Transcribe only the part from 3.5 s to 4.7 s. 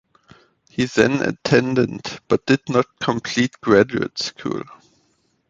graduate school.